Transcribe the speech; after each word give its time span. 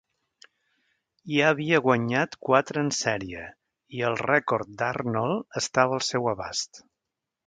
Ja 1.33 1.49
havia 1.49 1.81
guanyat 1.87 2.37
quatre 2.47 2.83
en 2.85 2.89
sèrie, 2.99 3.43
i 3.97 4.01
el 4.09 4.17
rècord 4.25 4.73
d'Arnold, 4.79 5.45
estava 5.61 5.97
al 5.99 6.03
seu 6.09 6.31
abast. 6.33 6.83